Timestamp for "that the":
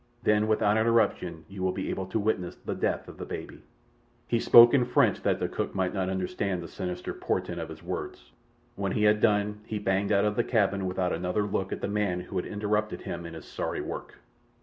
5.21-5.47